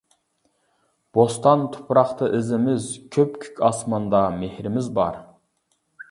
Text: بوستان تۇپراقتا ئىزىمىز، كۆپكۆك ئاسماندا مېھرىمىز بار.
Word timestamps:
بوستان 1.17 1.59
تۇپراقتا 1.75 2.29
ئىزىمىز، 2.37 2.87
كۆپكۆك 3.17 3.61
ئاسماندا 3.67 4.23
مېھرىمىز 4.39 4.89
بار. 5.01 5.21